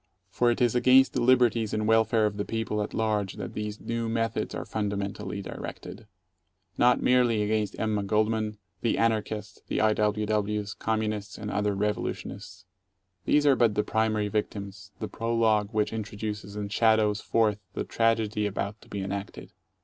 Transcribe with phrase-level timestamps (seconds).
[0.31, 3.79] For it is against the liberties and welfare of the people at large that these
[3.79, 6.07] new methods are fundamentally directed.
[6.75, 9.93] Not merely against Emma Goldman, the Anarchists, the I.
[9.93, 10.25] W.
[10.25, 12.65] Ws., Communists, and other revolutionists.
[13.25, 18.47] These are but the primary victims, the prologue which introduces and shadows forth the tragedy
[18.47, 19.51] about to be enacted.